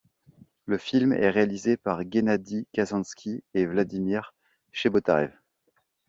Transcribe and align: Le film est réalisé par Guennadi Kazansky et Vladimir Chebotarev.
Le 0.65 0.79
film 0.79 1.13
est 1.13 1.29
réalisé 1.29 1.77
par 1.77 2.03
Guennadi 2.03 2.65
Kazansky 2.73 3.43
et 3.53 3.67
Vladimir 3.67 4.33
Chebotarev. 4.71 5.31